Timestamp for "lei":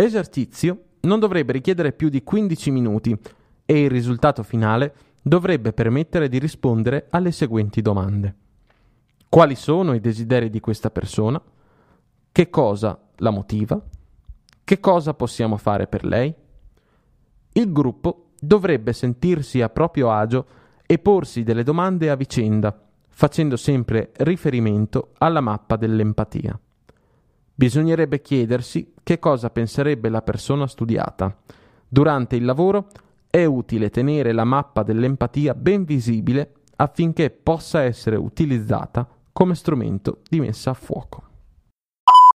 16.06-16.34